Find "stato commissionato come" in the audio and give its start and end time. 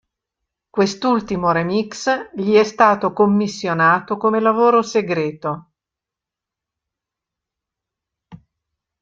2.63-4.39